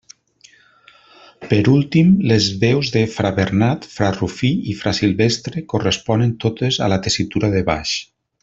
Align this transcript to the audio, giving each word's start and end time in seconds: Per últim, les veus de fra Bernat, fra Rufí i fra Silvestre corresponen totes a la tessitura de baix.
Per 1.51 1.59
últim, 1.73 2.09
les 2.31 2.47
veus 2.63 2.89
de 2.95 3.03
fra 3.17 3.31
Bernat, 3.41 3.87
fra 3.99 4.11
Rufí 4.17 4.51
i 4.73 4.77
fra 4.83 4.97
Silvestre 5.03 5.65
corresponen 5.75 6.37
totes 6.47 6.81
a 6.87 6.91
la 6.95 7.03
tessitura 7.09 7.57
de 7.59 7.67
baix. 7.73 7.95